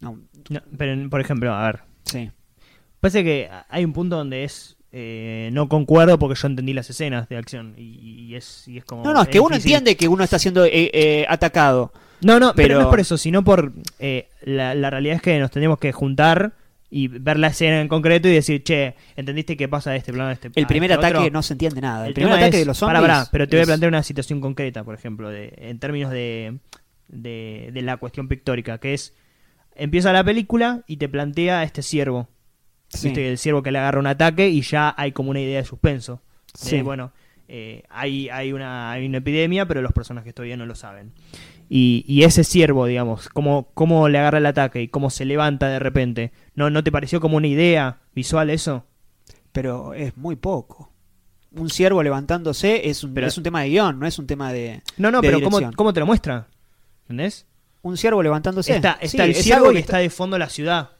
no, 0.00 0.20
No, 0.50 0.60
pero, 0.76 0.92
en- 0.92 1.10
por 1.10 1.20
ejemplo, 1.20 1.52
a 1.52 1.64
ver. 1.66 1.80
sí. 2.04 2.30
Parece 3.00 3.22
que 3.24 3.48
hay 3.68 3.84
un 3.84 3.92
punto 3.92 4.16
donde 4.16 4.44
es. 4.44 4.76
eh, 4.92 5.50
no 5.52 5.68
concuerdo 5.68 6.18
porque 6.18 6.38
yo 6.40 6.48
entendí 6.48 6.72
las 6.72 6.88
escenas 6.90 7.28
de 7.28 7.36
acción. 7.36 7.74
Y, 7.76 8.26
y 8.28 8.34
es, 8.34 8.66
y 8.68 8.78
es 8.78 8.84
como. 8.84 9.04
No, 9.04 9.12
no, 9.12 9.22
es 9.22 9.28
que 9.28 9.38
uno 9.40 9.50
difícil. 9.56 9.72
entiende 9.76 9.96
que 9.96 10.08
uno 10.08 10.24
está 10.24 10.38
siendo 10.38 10.64
eh, 10.64 10.70
eh, 10.92 11.26
atacado. 11.28 11.92
No, 12.20 12.40
no, 12.40 12.52
pero... 12.54 12.68
pero- 12.68 12.74
no 12.76 12.80
es 12.82 12.86
por 12.88 13.00
eso, 13.00 13.16
sino 13.18 13.44
por. 13.44 13.72
eh, 13.98 14.28
la, 14.42 14.74
la 14.74 14.90
realidad 14.90 15.16
es 15.16 15.22
que 15.22 15.38
nos 15.38 15.50
tenemos 15.50 15.78
que 15.78 15.92
juntar 15.92 16.52
y 16.90 17.06
ver 17.08 17.38
la 17.38 17.48
escena 17.48 17.82
en 17.82 17.86
concreto 17.88 18.28
y 18.28 18.32
decir, 18.32 18.64
che, 18.64 18.94
¿entendiste 19.14 19.56
qué 19.58 19.68
pasa 19.68 19.90
de 19.90 19.98
este 19.98 20.10
plano 20.12 20.30
a 20.30 20.32
este 20.32 20.50
El 20.54 20.66
primer 20.66 20.90
este 20.90 21.04
ataque 21.04 21.18
otro? 21.18 21.30
no 21.32 21.42
se 21.42 21.52
entiende 21.52 21.82
nada. 21.82 22.04
El, 22.04 22.08
El 22.08 22.14
primer 22.14 22.32
ataque 22.32 22.56
es- 22.56 22.60
de 22.62 22.64
los 22.64 22.80
pará, 22.80 22.98
zombies. 23.00 23.14
pará, 23.18 23.28
pero 23.30 23.46
te 23.46 23.56
voy 23.56 23.62
a 23.62 23.66
plantear 23.66 23.90
una 23.90 24.02
situación 24.02 24.40
concreta, 24.40 24.82
por 24.84 24.94
ejemplo, 24.94 25.28
de, 25.28 25.52
en 25.58 25.78
términos 25.78 26.10
de, 26.10 26.58
de, 27.08 27.70
de 27.74 27.82
la 27.82 27.98
cuestión 27.98 28.26
pictórica, 28.26 28.78
que 28.78 28.94
es, 28.94 29.14
empieza 29.76 30.12
la 30.14 30.24
película 30.24 30.82
y 30.86 30.96
te 30.96 31.08
plantea 31.10 31.62
este 31.62 31.82
ciervo. 31.82 32.28
Sí. 32.88 33.08
Viste, 33.08 33.28
el 33.30 33.38
ciervo 33.38 33.62
que 33.62 33.70
le 33.70 33.78
agarra 33.78 33.98
un 34.00 34.06
ataque 34.06 34.48
y 34.48 34.62
ya 34.62 34.94
hay 34.96 35.12
como 35.12 35.30
una 35.30 35.40
idea 35.40 35.58
de 35.58 35.64
suspenso. 35.64 36.22
De, 36.62 36.68
Sí. 36.70 36.82
bueno, 36.82 37.12
eh, 37.48 37.82
hay, 37.90 38.28
hay, 38.30 38.52
una, 38.52 38.90
hay 38.90 39.06
una 39.06 39.18
epidemia, 39.18 39.66
pero 39.66 39.82
los 39.82 39.92
personajes 39.92 40.34
todavía 40.34 40.56
no 40.56 40.66
lo 40.66 40.74
saben. 40.74 41.12
Y, 41.68 42.02
y 42.08 42.22
ese 42.22 42.44
ciervo, 42.44 42.86
digamos, 42.86 43.28
cómo, 43.28 43.68
cómo 43.74 44.08
le 44.08 44.18
agarra 44.18 44.38
el 44.38 44.46
ataque 44.46 44.80
y 44.80 44.88
cómo 44.88 45.10
se 45.10 45.26
levanta 45.26 45.68
de 45.68 45.78
repente, 45.78 46.32
¿no, 46.54 46.70
¿no 46.70 46.82
te 46.82 46.90
pareció 46.90 47.20
como 47.20 47.36
una 47.36 47.46
idea 47.46 47.98
visual 48.14 48.50
eso? 48.50 48.84
pero 49.52 49.92
es 49.94 50.16
muy 50.16 50.36
poco. 50.36 50.92
Un 51.52 51.68
ciervo 51.70 52.02
levantándose 52.02 52.88
es 52.88 53.02
un, 53.02 53.12
Pero- 53.14 53.26
es 53.26 53.36
un 53.36 53.42
tema 53.42 53.62
de 53.62 53.70
guion, 53.70 53.98
no 53.98 54.06
es 54.06 54.18
un 54.18 54.26
tema 54.26 54.52
de. 54.52 54.82
No, 54.98 55.10
no, 55.10 55.20
de 55.20 55.28
pero 55.28 55.40
¿cómo. 55.40 55.58
¿cómo 55.74 55.92
te 55.92 55.98
lo 56.00 56.06
muestra? 56.06 56.46
¿Entendés? 57.04 57.46
Un 57.82 57.96
ciervo 57.96 58.22
levantándose. 58.22 58.76
Está, 58.76 58.98
Sí, 59.00 59.06
está 59.06 59.24
el 59.24 59.30
es 59.32 59.42
ciervo 59.42 59.64
algo 59.66 59.72
y 59.72 59.74
que 59.76 59.80
está 59.80 59.98
de 59.98 60.10
fondo 60.10 60.38
la 60.38 60.48
ciudad. 60.48 60.90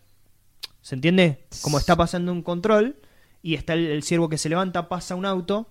¿Se 0.80 0.94
entiende? 0.94 1.44
Como 1.62 1.78
está 1.78 1.96
pasando 1.96 2.32
un 2.32 2.42
control 2.42 2.96
y 3.42 3.54
está 3.54 3.74
el, 3.74 3.86
el 3.86 4.02
ciervo 4.02 4.28
que 4.28 4.38
se 4.38 4.48
levanta, 4.48 4.88
pasa 4.88 5.14
un 5.14 5.26
auto 5.26 5.68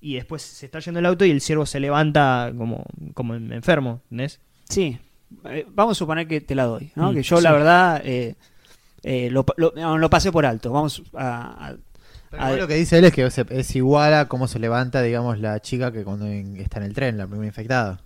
y 0.00 0.14
después 0.14 0.42
se 0.42 0.66
está 0.66 0.78
yendo 0.80 1.00
el 1.00 1.06
auto 1.06 1.24
y 1.24 1.30
el 1.30 1.40
ciervo 1.40 1.66
se 1.66 1.80
levanta 1.80 2.52
como, 2.56 2.84
como 3.14 3.34
enfermo, 3.34 4.00
¿entendés? 4.04 4.40
Sí. 4.68 4.98
Eh, 5.46 5.66
vamos 5.70 5.96
a 5.96 5.98
suponer 5.98 6.26
que 6.28 6.40
te 6.40 6.54
la 6.54 6.64
doy, 6.64 6.92
¿no? 6.94 7.12
Mm, 7.12 7.14
que 7.14 7.22
yo, 7.22 7.36
sí. 7.38 7.42
la 7.42 7.52
verdad, 7.52 8.02
eh, 8.04 8.34
eh, 9.02 9.30
lo, 9.30 9.44
lo- 9.56 10.10
pasé 10.10 10.30
por 10.30 10.44
alto. 10.46 10.72
Vamos 10.72 11.02
a. 11.14 11.68
a- 11.70 11.76
Pero 12.30 12.42
a- 12.42 12.52
lo 12.56 12.66
que 12.68 12.74
dice 12.74 12.98
él 12.98 13.04
es 13.04 13.12
que 13.12 13.24
es 13.26 13.76
igual 13.76 14.14
a 14.14 14.28
cómo 14.28 14.48
se 14.48 14.58
levanta, 14.58 15.02
digamos, 15.02 15.38
la 15.38 15.60
chica 15.60 15.90
que 15.92 16.04
cuando 16.04 16.26
en- 16.26 16.56
está 16.56 16.78
en 16.78 16.84
el 16.84 16.94
tren, 16.94 17.16
la 17.18 17.26
primera 17.26 17.46
infectada. 17.46 18.02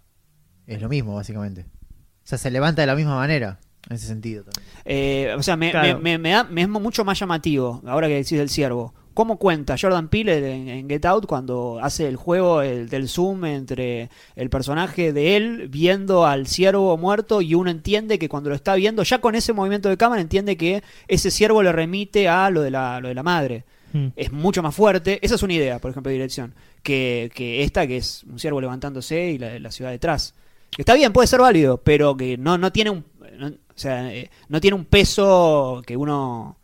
Es 0.66 0.80
lo 0.80 0.88
mismo, 0.88 1.14
básicamente. 1.14 1.62
O 1.62 2.28
sea, 2.28 2.38
se 2.38 2.50
levanta 2.50 2.82
de 2.82 2.86
la 2.86 2.96
misma 2.96 3.16
manera, 3.16 3.58
en 3.88 3.96
ese 3.96 4.06
sentido 4.06 4.44
también. 4.44 4.66
eh, 4.84 5.34
o 5.38 5.42
sea, 5.42 5.56
me, 5.56 5.70
Claro. 5.70 5.98
me- 5.98 6.02
me- 6.12 6.18
me 6.18 6.30
da- 6.30 6.44
me 6.44 6.62
es 6.62 6.68
mucho 6.68 7.04
más 7.04 7.18
llamativo, 7.18 7.82
ahora 7.86 8.08
que 8.08 8.14
decís 8.14 8.38
del 8.38 8.48
ciervo. 8.50 8.94
¿Cómo 9.14 9.38
cuenta 9.38 9.76
Jordan 9.80 10.08
Peele 10.08 10.54
en, 10.54 10.68
en 10.68 10.88
Get 10.90 11.06
Out 11.06 11.24
cuando 11.24 11.78
hace 11.80 12.06
el 12.06 12.16
juego 12.16 12.60
el, 12.60 12.90
del 12.90 13.08
zoom 13.08 13.46
entre 13.46 14.10
el 14.34 14.50
personaje 14.50 15.14
de 15.14 15.36
él 15.36 15.68
viendo 15.70 16.26
al 16.26 16.46
ciervo 16.46 16.94
muerto 16.98 17.40
y 17.40 17.54
uno 17.54 17.70
entiende 17.70 18.18
que 18.18 18.28
cuando 18.28 18.50
lo 18.50 18.54
está 18.56 18.74
viendo, 18.74 19.02
ya 19.04 19.18
con 19.22 19.34
ese 19.34 19.54
movimiento 19.54 19.88
de 19.88 19.96
cámara, 19.96 20.20
entiende 20.20 20.58
que 20.58 20.82
ese 21.08 21.30
ciervo 21.30 21.62
le 21.62 21.72
remite 21.72 22.28
a 22.28 22.50
lo 22.50 22.60
de 22.60 22.70
la, 22.70 23.00
lo 23.00 23.08
de 23.08 23.14
la 23.14 23.22
madre? 23.22 23.64
Mm. 23.94 24.08
es 24.16 24.32
mucho 24.32 24.62
más 24.62 24.74
fuerte. 24.74 25.18
Esa 25.22 25.36
es 25.36 25.42
una 25.42 25.54
idea, 25.54 25.78
por 25.78 25.92
ejemplo, 25.92 26.10
de 26.10 26.14
dirección. 26.14 26.52
Que, 26.82 27.30
que 27.34 27.62
esta, 27.62 27.86
que 27.86 27.96
es 27.96 28.22
un 28.24 28.38
ciervo 28.38 28.60
levantándose 28.60 29.30
y 29.30 29.38
la, 29.38 29.58
la 29.60 29.70
ciudad 29.70 29.92
detrás. 29.92 30.34
Está 30.76 30.92
bien, 30.92 31.14
puede 31.14 31.26
ser 31.28 31.40
válido, 31.40 31.78
pero 31.78 32.16
que 32.18 32.36
no, 32.36 32.58
no 32.58 32.70
tiene 32.70 32.90
un. 32.90 33.04
no- 33.38 33.52
o 33.76 33.78
sea, 33.78 34.12
eh, 34.12 34.30
no 34.48 34.60
tiene 34.60 34.74
un 34.74 34.86
peso 34.86 35.82
que 35.86 35.96
uno. 35.96 36.56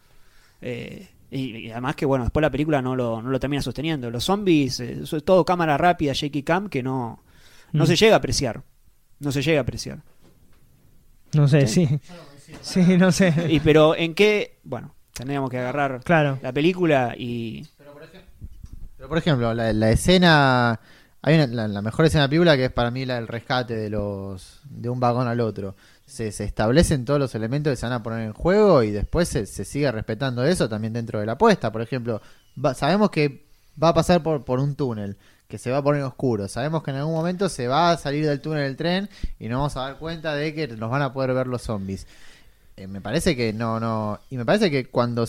eh, 0.61 1.09
y, 1.31 1.57
y 1.67 1.71
además 1.71 1.97
que, 1.97 2.05
bueno, 2.07 2.25
después 2.25 2.43
la 2.43 2.51
película 2.51 2.83
no 2.83 2.95
lo, 2.97 3.23
no 3.23 3.31
lo 3.31 3.41
termina 3.41 3.63
sosteniendo. 3.63 4.11
Los 4.11 4.25
zombies, 4.25 4.81
eh, 4.81 4.99
eso 5.03 5.17
es 5.17 5.25
todo 5.25 5.45
cámara 5.45 5.79
rápida, 5.79 6.13
shaky 6.15 6.43
cam, 6.43 6.69
que 6.69 6.83
no, 6.83 7.23
no 7.73 7.85
Mm. 7.85 7.87
se 7.87 7.97
llega 7.97 8.15
a 8.15 8.19
apreciar. 8.19 8.63
No 9.21 9.33
se 9.33 9.41
llega 9.43 9.61
a 9.61 9.63
apreciar. 9.63 10.01
No 11.35 11.49
sé, 11.49 11.67
sí. 11.67 11.89
Sí, 12.61 12.99
no 12.99 13.11
sé. 13.13 13.33
Y, 13.49 13.61
pero 13.61 13.97
en 13.97 14.15
qué. 14.15 14.59
Bueno, 14.65 14.95
tendríamos 15.15 15.49
que 15.49 15.59
agarrar 15.59 16.03
Claro. 16.05 16.39
la 16.43 16.53
película 16.53 17.15
y. 17.17 17.67
Pero 18.97 19.09
por 19.09 19.19
ejemplo, 19.19 19.55
la, 19.55 19.73
la 19.73 19.91
escena. 19.91 20.79
Hay 21.23 21.37
una- 21.37 21.47
la, 21.47 21.69
la 21.69 21.83
mejor 21.83 22.05
escena 22.05 22.23
de 22.23 22.27
la 22.27 22.31
película 22.31 22.57
que 22.57 22.65
es 22.67 22.73
para 22.73 22.91
mí 22.91 23.05
la 23.07 23.15
del 23.15 23.29
rescate 23.29 23.75
de 23.77 23.89
los 23.91 24.61
de 24.69 24.89
un 24.91 25.01
vagón 25.01 25.29
al 25.29 25.41
otro. 25.41 25.77
Se, 26.13 26.31
se 26.31 26.45
establecen 26.45 27.05
todos 27.07 27.19
los 27.19 27.35
elementos 27.35 27.71
que 27.73 27.77
se 27.77 27.87
van 27.87 27.95
a 27.95 28.03
poner 28.03 28.21
en 28.27 28.33
juego 28.35 28.83
y 28.83 28.91
después 28.91 29.29
se, 29.29 29.47
se 29.47 29.65
sigue 29.65 29.91
respetando 29.91 30.45
eso 30.45 30.69
también 30.69 30.93
dentro 30.93 31.19
de 31.21 31.27
la 31.27 31.33
apuesta. 31.33 31.73
Por 31.73 31.81
ejemplo, 31.81 32.21
va- 32.63 32.75
sabemos 32.75 33.11
que 33.11 33.47
va 33.83 33.89
a 33.89 33.95
pasar 33.95 34.23
por, 34.23 34.45
por 34.45 34.61
un 34.61 34.75
túnel 34.75 35.17
que 35.49 35.57
se 35.59 35.71
va 35.71 35.79
a 35.79 35.83
poner 35.83 36.03
oscuro. 36.03 36.49
Sabemos 36.49 36.83
que 36.83 36.91
en 36.91 36.99
algún 36.99 37.15
momento 37.15 37.49
se 37.49 37.67
va 37.67 37.91
a 37.93 37.97
salir 37.97 38.27
del 38.27 38.41
túnel 38.41 38.65
el 38.65 38.77
tren 38.77 39.09
y 39.39 39.49
nos 39.49 39.59
vamos 39.59 39.77
a 39.77 39.81
dar 39.81 39.99
cuenta 39.99 40.35
de 40.35 40.55
que 40.55 40.69
nos 40.69 40.91
van 40.91 41.01
a 41.03 41.13
poder 41.15 41.33
ver 41.35 41.47
los 41.47 41.63
zombies. 41.63 42.07
Eh, 42.77 42.87
me 42.87 43.01
parece 43.01 43.35
que 43.37 43.53
no, 43.53 43.81
no. 43.81 44.21
Y 44.31 44.37
me 44.37 44.45
parece 44.45 44.71
que 44.71 44.87
cuando 44.91 45.27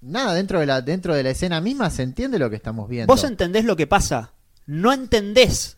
nada, 0.00 0.34
dentro 0.34 0.60
de 0.60 0.66
la, 0.66 0.80
dentro 0.80 1.14
de 1.14 1.22
la 1.22 1.30
escena 1.30 1.60
misma 1.60 1.90
se 1.90 2.02
entiende 2.02 2.38
lo 2.38 2.50
que 2.50 2.56
estamos 2.56 2.88
viendo. 2.88 3.12
Vos 3.12 3.24
entendés 3.24 3.64
lo 3.64 3.76
que 3.76 3.86
pasa, 3.86 4.32
no 4.66 4.92
entendés 4.92 5.76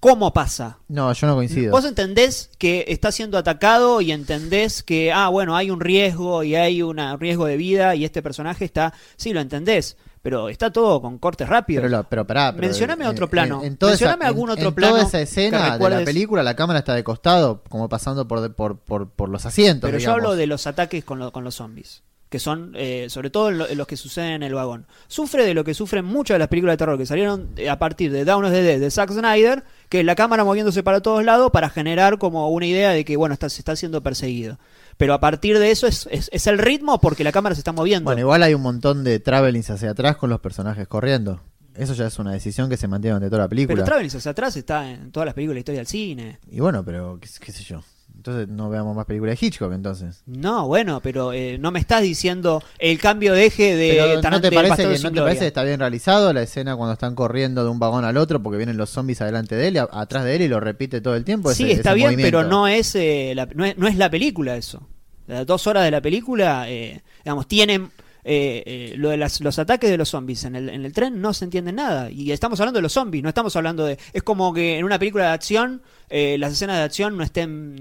cómo 0.00 0.32
pasa. 0.32 0.78
No, 0.88 1.12
yo 1.12 1.26
no 1.26 1.34
coincido. 1.34 1.72
Vos 1.72 1.84
entendés 1.84 2.50
que 2.58 2.84
está 2.88 3.10
siendo 3.12 3.38
atacado 3.38 4.00
y 4.00 4.12
entendés 4.12 4.82
que, 4.82 5.12
ah, 5.12 5.28
bueno, 5.28 5.56
hay 5.56 5.70
un 5.70 5.80
riesgo 5.80 6.42
y 6.44 6.54
hay 6.54 6.82
un 6.82 6.98
riesgo 7.18 7.46
de 7.46 7.56
vida 7.56 7.94
y 7.94 8.04
este 8.04 8.22
personaje 8.22 8.64
está, 8.64 8.92
sí, 9.16 9.32
lo 9.32 9.40
entendés, 9.40 9.96
pero 10.22 10.48
está 10.48 10.70
todo 10.72 11.00
con 11.00 11.18
cortes 11.18 11.48
rápidos. 11.48 11.82
Pero, 11.82 11.96
lo- 11.98 12.04
pero 12.04 12.26
pará, 12.26 12.52
pero 12.52 12.66
Mencioname 12.66 13.04
en- 13.04 13.10
otro 13.10 13.28
plano. 13.30 13.60
En, 13.60 13.66
en 13.68 13.76
toda 13.76 13.92
Mencioname 13.92 14.24
esa, 14.24 14.28
algún 14.28 14.48
en- 14.48 14.52
otro 14.52 14.68
en 14.68 14.74
plano 14.74 14.94
toda 14.96 15.06
esa 15.08 15.20
escena 15.20 15.78
de 15.78 15.88
la 15.90 16.04
película, 16.04 16.42
la 16.42 16.56
cámara 16.56 16.80
está 16.80 16.94
de 16.94 17.04
costado, 17.04 17.62
como 17.68 17.88
pasando 17.88 18.26
por, 18.28 18.54
por, 18.54 18.78
por, 18.78 19.08
por 19.10 19.28
los 19.28 19.46
asientos. 19.46 19.88
Pero 19.88 19.98
yo 19.98 20.12
hablo 20.12 20.34
de 20.36 20.46
los 20.46 20.66
ataques 20.66 21.04
con, 21.04 21.18
lo- 21.18 21.32
con 21.32 21.44
los 21.44 21.54
zombies, 21.56 22.02
que 22.36 22.40
son 22.40 22.72
eh, 22.76 23.06
sobre 23.08 23.30
todo 23.30 23.50
lo- 23.50 23.66
los 23.74 23.86
que 23.86 23.96
suceden 23.96 24.32
en 24.32 24.42
el 24.42 24.52
vagón. 24.54 24.86
Sufre 25.08 25.44
de 25.46 25.54
lo 25.54 25.64
que 25.64 25.72
sufren 25.72 26.04
muchas 26.04 26.34
de 26.34 26.38
las 26.40 26.48
películas 26.48 26.74
de 26.74 26.76
terror 26.76 26.98
que 26.98 27.06
salieron 27.06 27.48
eh, 27.56 27.70
a 27.70 27.78
partir 27.78 28.12
de 28.12 28.24
Dawn 28.26 28.44
of 28.44 28.52
the 28.52 28.62
Dead 28.62 28.78
de 28.78 28.90
Zack 28.90 29.10
Snyder, 29.10 29.64
que 29.88 30.00
es 30.00 30.04
la 30.06 30.14
cámara 30.14 30.44
moviéndose 30.44 30.82
para 30.82 31.00
todos 31.00 31.24
lados 31.24 31.50
para 31.50 31.70
generar 31.70 32.18
como 32.18 32.48
una 32.50 32.66
idea 32.66 32.90
de 32.90 33.04
que 33.04 33.16
bueno 33.16 33.32
está, 33.32 33.48
se 33.48 33.60
está 33.60 33.74
siendo 33.74 34.02
perseguido. 34.02 34.58
Pero 34.98 35.14
a 35.14 35.20
partir 35.20 35.58
de 35.58 35.70
eso 35.70 35.86
es, 35.86 36.08
es, 36.10 36.28
es 36.32 36.46
el 36.46 36.58
ritmo 36.58 37.00
porque 37.00 37.24
la 37.24 37.32
cámara 37.32 37.54
se 37.54 37.60
está 37.60 37.72
moviendo. 37.72 38.04
Bueno, 38.04 38.20
igual 38.20 38.42
hay 38.42 38.52
un 38.54 38.62
montón 38.62 39.02
de 39.04 39.18
travelings 39.18 39.70
hacia 39.70 39.90
atrás 39.90 40.16
con 40.16 40.28
los 40.30 40.40
personajes 40.40 40.86
corriendo. 40.88 41.40
Eso 41.74 41.92
ya 41.92 42.06
es 42.06 42.18
una 42.18 42.32
decisión 42.32 42.70
que 42.70 42.76
se 42.78 42.88
mantiene 42.88 43.14
durante 43.14 43.28
toda 43.30 43.42
la 43.42 43.48
película. 43.48 43.74
Pero 43.76 43.84
Travelers 43.84 44.14
hacia 44.14 44.30
atrás 44.30 44.56
está 44.56 44.90
en 44.90 45.10
todas 45.12 45.26
las 45.26 45.34
películas 45.34 45.52
de 45.52 45.56
la 45.56 45.60
historia 45.60 45.80
del 45.80 45.86
cine. 45.86 46.38
Y 46.50 46.60
bueno, 46.60 46.82
pero 46.84 47.18
qué, 47.20 47.28
qué 47.40 47.52
sé 47.52 47.62
yo. 47.64 47.82
Entonces 48.26 48.48
no 48.54 48.68
veamos 48.70 48.96
más 48.96 49.06
películas 49.06 49.38
de 49.38 49.46
Hitchcock 49.46 49.72
entonces. 49.72 50.22
No, 50.26 50.66
bueno, 50.66 51.00
pero 51.02 51.32
eh, 51.32 51.58
no 51.58 51.70
me 51.70 51.78
estás 51.78 52.02
diciendo 52.02 52.62
el 52.78 52.98
cambio 52.98 53.32
de 53.34 53.46
eje 53.46 53.76
de 53.76 53.90
Pero 53.90 54.06
¿no 54.30 54.40
te 54.40 54.50
parece 54.52 54.82
que 54.82 54.98
no 54.98 55.12
te 55.12 55.20
parece 55.20 55.40
que 55.40 55.46
está 55.46 55.62
bien 55.62 55.78
realizado 55.78 56.32
la 56.32 56.42
escena 56.42 56.76
cuando 56.76 56.92
están 56.94 57.14
corriendo 57.14 57.62
de 57.64 57.70
un 57.70 57.78
vagón 57.78 58.04
al 58.04 58.16
otro 58.16 58.42
porque 58.42 58.56
vienen 58.56 58.76
los 58.76 58.90
zombies 58.90 59.20
adelante 59.22 59.54
de 59.54 59.68
él, 59.68 59.78
a- 59.78 59.88
atrás 59.92 60.24
de 60.24 60.36
él 60.36 60.42
y 60.42 60.48
lo 60.48 60.60
repite 60.60 61.00
todo 61.00 61.14
el 61.14 61.24
tiempo? 61.24 61.52
Sí, 61.52 61.64
ese- 61.64 61.72
está 61.74 61.90
ese 61.90 61.96
bien, 61.96 62.06
movimiento? 62.08 62.38
pero 62.38 62.48
no 62.48 62.66
es, 62.68 62.94
eh, 62.94 63.32
la, 63.36 63.46
no 63.54 63.64
es 63.64 63.76
no 63.78 63.86
es 63.86 63.96
la 63.96 64.10
película 64.10 64.56
eso. 64.56 64.86
Las 65.26 65.44
dos 65.46 65.66
horas 65.66 65.84
de 65.84 65.90
la 65.90 66.00
película, 66.00 66.68
eh, 66.70 67.02
digamos, 67.24 67.48
tienen 67.48 67.90
eh, 68.28 68.62
eh, 68.66 68.94
lo 68.96 69.10
de 69.10 69.16
las- 69.16 69.40
los 69.40 69.58
ataques 69.58 69.88
de 69.88 69.96
los 69.96 70.08
zombies 70.08 70.42
en 70.44 70.56
el, 70.56 70.68
en 70.68 70.84
el 70.84 70.92
tren 70.92 71.20
no 71.20 71.32
se 71.32 71.44
entiende 71.44 71.72
nada. 71.72 72.10
Y 72.10 72.32
estamos 72.32 72.58
hablando 72.60 72.78
de 72.78 72.82
los 72.82 72.92
zombies, 72.92 73.22
no 73.22 73.28
estamos 73.28 73.54
hablando 73.54 73.86
de... 73.86 73.98
Es 74.12 74.22
como 74.24 74.52
que 74.52 74.78
en 74.78 74.84
una 74.84 74.98
película 74.98 75.26
de 75.26 75.30
acción 75.30 75.82
eh, 76.10 76.36
las 76.38 76.52
escenas 76.52 76.76
de 76.78 76.82
acción 76.82 77.16
no 77.16 77.22
estén 77.22 77.76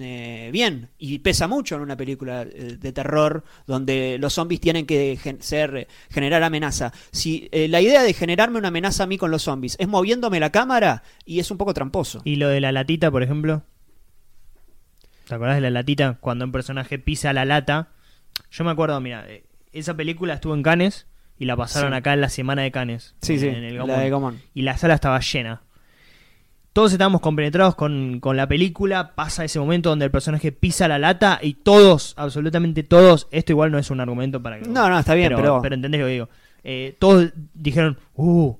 bien. 0.51 0.89
Y 0.99 1.19
pesa 1.19 1.47
mucho 1.47 1.75
en 1.75 1.81
una 1.81 1.97
película 1.97 2.45
de 2.45 2.91
terror 2.93 3.43
donde 3.65 4.17
los 4.19 4.33
zombies 4.33 4.61
tienen 4.61 4.85
que 4.85 5.17
ser, 5.39 5.87
generar 6.11 6.43
amenaza. 6.43 6.93
Si 7.11 7.49
la 7.51 7.81
idea 7.81 8.03
de 8.03 8.13
generarme 8.13 8.59
una 8.59 8.67
amenaza 8.67 9.03
a 9.03 9.07
mí 9.07 9.17
con 9.17 9.31
los 9.31 9.41
zombies 9.43 9.75
es 9.79 9.87
moviéndome 9.87 10.39
la 10.39 10.51
cámara 10.51 11.03
y 11.25 11.39
es 11.39 11.49
un 11.49 11.57
poco 11.57 11.73
tramposo. 11.73 12.21
Y 12.23 12.35
lo 12.35 12.49
de 12.49 12.61
la 12.61 12.71
latita, 12.71 13.09
por 13.09 13.23
ejemplo. 13.23 13.63
¿Te 15.27 15.33
acordás 15.33 15.55
de 15.55 15.61
la 15.61 15.71
latita? 15.71 16.17
Cuando 16.21 16.45
un 16.45 16.51
personaje 16.51 16.99
pisa 16.99 17.33
la 17.33 17.45
lata. 17.45 17.89
Yo 18.51 18.63
me 18.63 18.71
acuerdo, 18.71 18.99
mira, 19.01 19.25
esa 19.79 19.96
película 19.96 20.34
estuvo 20.34 20.53
en 20.55 20.63
Cannes 20.63 21.08
y 21.38 21.46
la 21.46 21.55
pasaron 21.55 21.91
Sí. 21.91 21.98
acá 21.98 22.13
en 22.13 22.22
la 22.22 22.29
semana 22.29 22.62
de 22.63 22.72
Cannes. 22.72 23.15
Sí, 23.22 23.38
sí, 23.39 23.48
en 23.48 23.63
el 23.63 23.77
la 23.77 24.08
Gaumont. 24.10 24.38
de. 24.38 24.44
Y 24.53 24.62
la 24.63 24.77
sala 24.77 24.94
estaba 24.96 25.20
llena. 25.20 25.62
Todos 26.74 26.91
estábamos 26.91 27.22
compenetrados 27.22 27.75
con, 27.75 28.20
con 28.20 28.36
la 28.36 28.48
película. 28.48 29.15
Pasa 29.15 29.46
ese 29.46 29.60
momento 29.60 29.89
donde 29.89 30.05
el 30.05 30.12
personaje 30.12 30.51
pisa 30.51 30.88
la 30.89 31.00
lata 31.00 31.39
y 31.41 31.53
todos, 31.53 32.13
absolutamente 32.17 32.84
todos, 32.84 33.27
esto 33.32 33.53
igual 33.53 33.72
no 33.72 33.77
es 33.79 33.89
un 33.91 34.01
argumento 34.01 34.41
para 34.44 34.60
que. 34.60 34.67
No, 34.67 34.89
no, 34.89 35.00
está 35.00 35.13
bien, 35.13 35.32
pero- 35.36 35.62
Pero 35.62 35.75
entendés 35.75 36.01
lo 36.01 36.08
que 36.08 36.13
digo. 36.13 36.29
Eh, 36.65 36.96
todos 37.00 37.32
dijeron, 37.53 37.98
uh. 38.15 38.55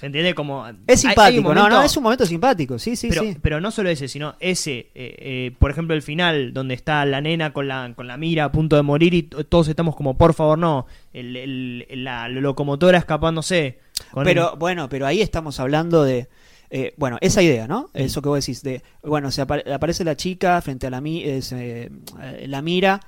¿Se 0.00 0.06
entiende? 0.06 0.34
Como. 0.34 0.66
Es 0.66 0.72
hay- 0.72 0.78
hay 0.86 0.88
un 0.88 0.98
simpático, 0.98 1.54
no, 1.54 1.68
no, 1.68 1.82
es 1.82 1.94
un 1.94 2.02
momento 2.02 2.24
simpático, 2.24 2.78
sí, 2.78 2.96
sí, 2.96 3.08
pero, 3.10 3.22
sí. 3.22 3.36
pero 3.42 3.60
no 3.60 3.70
solo 3.70 3.90
ese, 3.90 4.08
sino 4.08 4.34
ese, 4.40 4.78
eh, 4.78 4.88
eh, 4.94 5.52
por 5.58 5.70
ejemplo, 5.70 5.94
el 5.94 6.00
final, 6.00 6.54
donde 6.54 6.72
está 6.72 7.04
la 7.04 7.20
nena 7.20 7.52
con 7.52 7.68
la, 7.68 7.92
con 7.94 8.06
la 8.06 8.16
mira 8.16 8.44
a 8.44 8.50
punto 8.52 8.76
de 8.76 8.82
morir 8.82 9.12
y 9.12 9.24
todos 9.24 9.68
estamos 9.68 9.94
como, 9.94 10.16
por 10.16 10.32
favor, 10.32 10.58
no, 10.58 10.86
el, 11.12 11.36
el- 11.36 12.02
la 12.04 12.28
locomotora 12.30 12.96
escapándose. 12.96 13.78
Pero 14.24 14.56
bueno, 14.56 14.88
pero 14.88 15.06
ahí 15.06 15.20
estamos 15.20 15.60
hablando 15.60 16.02
de, 16.02 16.28
eh, 16.70 16.94
bueno, 16.96 17.18
esa 17.20 17.42
idea, 17.42 17.68
¿no? 17.68 17.90
Eso 17.92 18.22
que 18.22 18.30
vos 18.30 18.40
decís, 18.40 18.62
de, 18.62 18.82
bueno, 19.02 19.30
se 19.30 19.42
apare- 19.46 19.70
aparece 19.70 20.02
la 20.04 20.16
chica 20.16 20.62
frente 20.62 20.86
a 20.86 20.90
la, 20.90 21.02
mi- 21.02 21.22
eh, 21.22 21.42
se- 21.42 21.90
eh, 22.22 22.46
la 22.48 22.62
mira, 22.62 23.00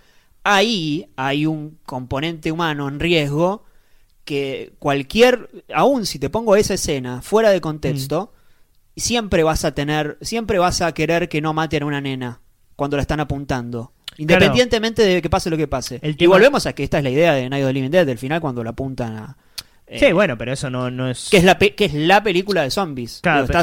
ahí 0.45 1.07
hay 1.17 1.47
un 1.47 1.79
componente 1.85 2.53
humano 2.53 2.87
en 2.89 3.01
riesgo 3.01 3.65
que 4.25 4.73
cualquier, 4.79 5.49
aún 5.75 6.07
si 6.07 6.19
te 6.19 6.31
pongo 6.31 6.57
esa 6.57 6.75
escena 6.75 7.23
fuera 7.23 7.51
de 7.51 7.61
contexto, 7.61 8.33
siempre 8.97 9.43
vas 9.43 9.65
a 9.65 9.75
tener, 9.75 10.19
siempre 10.21 10.59
vas 10.59 10.81
a 10.81 10.93
querer 10.93 11.29
que 11.29 11.41
no 11.41 11.53
maten 11.53 11.83
a 11.83 11.87
una 11.87 12.01
nena 12.01 12.41
cuando 12.77 12.97
la 12.97 13.03
están 13.03 13.21
apuntando. 13.21 13.93
Independientemente 14.19 15.03
de 15.03 15.23
que 15.23 15.31
pase 15.31 15.49
lo 15.51 15.57
que 15.57 15.67
pase. 15.69 15.99
El 16.03 16.17
y 16.19 16.27
volvemos 16.27 16.67
a 16.67 16.75
que 16.75 16.85
esta 16.85 16.99
es 16.99 17.05
la 17.05 17.11
idea 17.11 17.33
de 17.33 17.49
Night 17.49 17.65
of 17.65 17.69
the 17.69 17.73
Living 17.73 17.91
Dead, 17.91 18.05
del 18.07 18.19
final 18.19 18.41
cuando 18.41 18.63
la 18.63 18.71
apuntan 18.71 19.17
a... 19.17 19.37
eh, 19.87 19.99
Sí, 19.99 20.13
bueno, 20.13 20.37
pero 20.37 20.53
eso 20.53 20.69
no, 20.69 20.91
no 20.91 21.09
es. 21.09 21.29
que 21.31 21.39
es 21.39 21.45
la 21.45 21.59
pe- 21.59 21.75
que 21.75 21.87
es 21.87 21.95
la 21.95 22.23
película 22.23 22.63
de 22.63 22.71
zombies. 22.71 23.21
Claro, 23.23 23.39
Digo, 23.43 23.47
pero- 23.49 23.59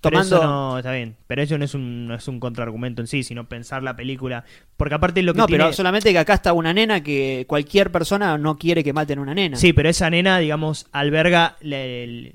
pero 0.00 0.20
eso 0.20 0.42
no 0.42 0.78
está 0.78 0.92
bien. 0.92 1.16
Pero 1.26 1.42
eso 1.42 1.58
no 1.58 1.64
es 1.64 1.74
un, 1.74 2.06
no 2.06 2.14
es 2.14 2.28
un 2.28 2.38
contraargumento 2.40 3.00
en 3.02 3.08
sí, 3.08 3.22
sino 3.22 3.48
pensar 3.48 3.82
la 3.82 3.96
película. 3.96 4.44
Porque 4.76 4.94
aparte 4.94 5.22
lo 5.22 5.32
que 5.34 5.38
No, 5.38 5.46
tiene. 5.46 5.64
pero 5.64 5.72
solamente 5.74 6.12
que 6.12 6.18
acá 6.18 6.34
está 6.34 6.52
una 6.52 6.72
nena 6.72 7.02
que 7.02 7.44
cualquier 7.48 7.90
persona 7.90 8.38
no 8.38 8.56
quiere 8.58 8.84
que 8.84 8.92
maten 8.92 9.18
a 9.18 9.22
una 9.22 9.34
nena. 9.34 9.56
Sí, 9.56 9.72
pero 9.72 9.88
esa 9.88 10.08
nena, 10.10 10.38
digamos, 10.38 10.86
alberga 10.92 11.56
la, 11.60 11.78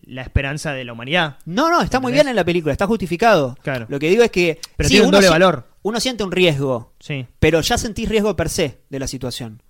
la 0.06 0.22
esperanza 0.22 0.74
de 0.74 0.84
la 0.86 0.94
humanidad. 0.94 1.38
No, 1.46 1.70
no, 1.70 1.82
está 1.82 2.00
muy 2.00 2.12
bien 2.12 2.28
en 2.28 2.36
la 2.36 2.44
película, 2.44 2.72
está 2.74 2.88
justificado. 2.88 3.56
Claro. 3.64 3.86
Lo 3.90 4.00
que 4.00 4.10
digo 4.10 4.24
es 4.24 4.32
que 4.32 4.60
Pero 4.76 4.90
sí, 4.90 4.96
tiene 4.96 5.06
un 5.08 5.12
doble 5.12 5.28
si- 5.28 5.32
valor. 5.34 5.68
Uno 5.84 6.00
siente 6.00 6.24
un 6.24 6.32
riesgo, 6.32 6.94
Sí. 7.00 7.26
pero 7.40 7.60
ya 7.62 7.78
sentís 7.78 8.08
riesgo 8.08 8.36
per 8.36 8.50
se 8.50 8.80
de 8.90 9.00
la 9.00 9.08
situación. 9.08 9.62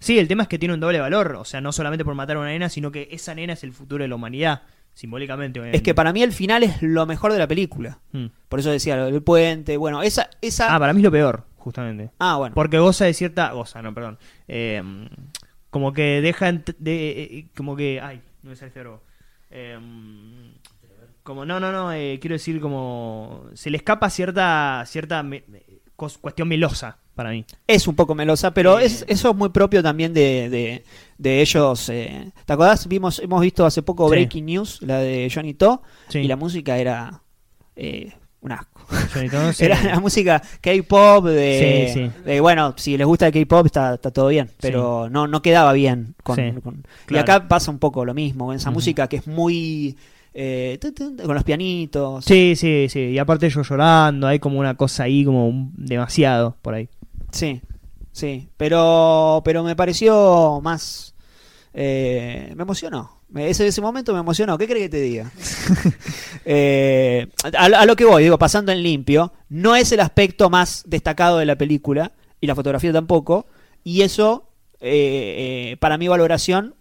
Sí, 0.00 0.18
el 0.18 0.28
tema 0.28 0.44
es 0.44 0.48
que 0.48 0.58
tiene 0.58 0.74
un 0.74 0.80
doble 0.80 1.00
valor. 1.00 1.36
O 1.40 1.44
sea, 1.44 1.60
no 1.60 1.72
solamente 1.72 2.04
por 2.04 2.14
matar 2.14 2.36
a 2.36 2.40
una 2.40 2.50
nena, 2.50 2.68
sino 2.68 2.92
que 2.92 3.08
esa 3.10 3.34
nena 3.34 3.54
es 3.54 3.64
el 3.64 3.72
futuro 3.72 4.04
de 4.04 4.08
la 4.08 4.14
humanidad. 4.14 4.62
Simbólicamente. 4.98 5.60
Es 5.72 5.80
que 5.82 5.94
para 5.94 6.12
mí 6.12 6.24
el 6.24 6.32
final 6.32 6.64
es 6.64 6.82
lo 6.82 7.06
mejor 7.06 7.32
de 7.32 7.38
la 7.38 7.46
película. 7.46 8.00
Mm. 8.10 8.26
Por 8.48 8.58
eso 8.58 8.72
decía 8.72 8.96
del 9.04 9.22
puente, 9.22 9.76
bueno, 9.76 10.02
esa 10.02 10.28
esa 10.40 10.74
Ah, 10.74 10.78
para 10.80 10.92
mí 10.92 10.98
es 10.98 11.04
lo 11.04 11.12
peor, 11.12 11.44
justamente. 11.56 12.10
Ah, 12.18 12.36
bueno. 12.36 12.52
Porque 12.52 12.80
goza 12.80 13.04
de 13.04 13.14
cierta. 13.14 13.52
Goza, 13.52 13.80
no, 13.80 13.94
perdón. 13.94 14.18
Eh, 14.48 14.82
como 15.70 15.92
que 15.92 16.20
deja. 16.20 16.50
De, 16.50 17.22
eh, 17.22 17.46
como 17.56 17.76
que. 17.76 18.00
Ay, 18.00 18.20
no 18.42 18.50
me 18.50 18.56
sale 18.56 18.70
este 18.70 18.80
verbo. 18.80 19.00
Eh, 19.52 19.78
como, 21.22 21.44
no, 21.44 21.60
no, 21.60 21.70
no. 21.70 21.92
eh, 21.92 22.18
quiero 22.20 22.34
decir, 22.34 22.60
como. 22.60 23.44
Se 23.54 23.70
le 23.70 23.76
escapa 23.76 24.10
cierta. 24.10 24.82
Cierta 24.84 25.22
me- 25.22 25.44
cuestión 25.94 26.48
melosa 26.48 26.98
para 27.18 27.30
mí. 27.30 27.44
Es 27.66 27.88
un 27.88 27.96
poco 27.96 28.14
melosa, 28.14 28.54
pero 28.54 28.78
Eh. 28.78 28.84
es, 28.86 29.04
eso 29.08 29.30
es 29.30 29.36
muy 29.36 29.48
propio 29.48 29.82
también 29.82 30.14
de, 30.14 30.48
de, 30.48 30.84
de 31.18 31.40
ellos. 31.42 31.88
eh. 31.88 32.30
¿Te 32.46 32.52
acordás? 32.52 32.86
Vimos, 32.86 33.18
hemos 33.18 33.40
visto 33.40 33.66
hace 33.66 33.82
poco 33.82 34.06
Sí. 34.08 34.10
Breaking 34.12 34.46
News, 34.46 34.80
la 34.82 34.98
de 35.00 35.28
Johnny 35.34 35.54
To, 35.54 35.82
Sí. 36.08 36.20
y 36.20 36.28
la 36.28 36.36
música 36.36 36.78
era 36.78 37.22
eh, 37.74 38.12
un 38.40 38.52
asco. 38.52 38.80
Johnny 39.12 39.28
sí. 39.52 39.64
Era 39.64 39.82
la 39.82 39.98
música 40.00 40.40
K-pop 40.60 41.24
de, 41.26 41.90
Sí, 41.92 42.00
sí. 42.00 42.10
de, 42.24 42.40
bueno, 42.40 42.74
si 42.76 42.96
les 42.96 43.06
gusta 43.06 43.26
el 43.26 43.32
K-pop 43.32 43.66
está, 43.66 43.94
está 43.94 44.12
todo 44.12 44.28
bien, 44.28 44.48
pero 44.60 45.08
no, 45.10 45.26
no 45.26 45.42
quedaba 45.42 45.72
bien. 45.72 46.14
Con, 46.22 46.84
Y 47.10 47.16
acá 47.16 47.48
pasa 47.48 47.72
un 47.72 47.80
poco 47.80 48.04
lo 48.04 48.14
mismo, 48.14 48.46
con 48.46 48.54
esa 48.56 48.70
música 48.70 49.08
que 49.08 49.16
es 49.16 49.26
muy... 49.26 49.96
eh, 50.34 50.78
con 51.24 51.34
los 51.34 51.42
pianitos. 51.42 52.24
Sí, 52.24 52.54
sí, 52.54 52.86
sí. 52.88 53.00
Y 53.00 53.18
aparte 53.18 53.46
ellos 53.46 53.68
llorando, 53.68 54.28
hay 54.28 54.38
como 54.38 54.60
una 54.60 54.74
cosa 54.76 55.02
ahí, 55.04 55.24
como 55.24 55.70
demasiado 55.74 56.56
por 56.62 56.74
ahí. 56.74 56.88
Sí, 57.32 57.60
sí, 58.12 58.48
pero, 58.56 59.42
pero 59.44 59.62
me 59.62 59.76
pareció 59.76 60.60
más... 60.62 61.14
eh, 61.74 62.52
me 62.56 62.62
emocionó. 62.62 63.18
Ese, 63.34 63.66
ese 63.66 63.80
momento 63.82 64.14
me 64.14 64.20
emocionó. 64.20 64.56
¿Qué 64.56 64.66
crees 64.66 64.84
que 64.84 64.88
te 64.88 65.00
diga? 65.00 65.30
Eh, 66.50 67.28
a, 67.58 67.66
a 67.66 67.84
lo 67.84 67.94
que 67.94 68.06
voy, 68.06 68.22
digo, 68.22 68.38
pasando 68.38 68.72
en 68.72 68.82
limpio, 68.82 69.34
no 69.50 69.76
es 69.76 69.92
el 69.92 70.00
aspecto 70.00 70.48
más 70.48 70.82
destacado 70.86 71.36
de 71.36 71.44
la 71.44 71.56
película, 71.56 72.12
y 72.40 72.46
la 72.46 72.54
fotografía 72.54 72.90
tampoco, 72.90 73.46
y 73.84 74.00
eso, 74.00 74.48
eh, 74.80 75.72
eh, 75.72 75.76
para 75.78 75.98
mi 75.98 76.08
valoración, 76.08 76.74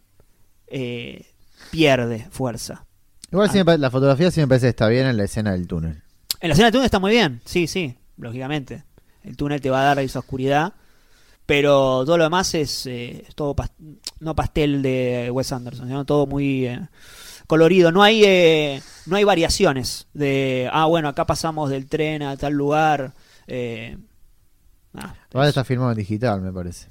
eh, 0.68 1.26
pierde 1.70 2.28
fuerza. 2.32 2.86
Igual 3.30 3.50
Ah. 3.50 3.52
sí 3.52 3.58
me 3.58 3.66
pare- 3.66 3.78
la 3.80 3.92
fotografía 3.92 4.32
sí 4.32 4.40
me 4.40 4.48
parece 4.48 4.68
que 4.68 4.70
está 4.70 4.88
bien 4.88 5.06
en 5.06 5.18
la 5.18 5.26
escena 5.26 5.52
del 5.52 5.68
túnel. 5.68 6.02
En 6.40 6.48
la 6.50 6.54
escena 6.54 6.68
del 6.68 6.72
túnel 6.74 6.86
está 6.86 7.00
muy 7.00 7.12
bien, 7.12 7.42
sí, 7.44 7.68
sí, 7.68 7.96
lógicamente. 8.18 8.84
El 9.28 9.38
túnel 9.38 9.62
te 9.62 9.70
va 9.70 9.82
a 9.82 9.86
dar 9.86 10.00
esa 10.00 10.20
oscuridad, 10.20 10.74
pero 11.46 12.04
todo 12.06 12.18
lo 12.18 12.24
demás 12.26 12.54
es, 12.56 12.86
eh, 12.88 13.26
es 13.28 13.36
todo 13.36 13.56
pas- 13.56 13.72
no 14.20 14.36
pastel 14.36 14.82
de 14.82 15.30
Wes 15.32 15.52
Anderson, 15.52 15.88
sino 15.88 16.06
todo 16.06 16.26
muy 16.28 16.66
eh, 16.66 16.80
colorido. 17.48 17.92
No 17.92 18.04
hay 18.04 18.24
eh, 18.26 18.82
no 19.06 19.16
hay 19.16 19.24
variaciones 19.24 20.08
de 20.14 20.70
ah 20.72 20.86
bueno 20.86 21.08
acá 21.10 21.26
pasamos 21.26 21.70
del 21.70 21.88
tren 21.88 22.24
a 22.24 22.36
tal 22.38 22.54
lugar. 22.54 23.14
eh, 23.48 23.98
ah, 24.96 25.14
Ahora 25.34 25.46
es- 25.46 25.50
está 25.50 25.64
filmado 25.64 25.92
en 25.92 25.98
digital, 25.98 26.42
me 26.42 26.52
parece. 26.52 26.90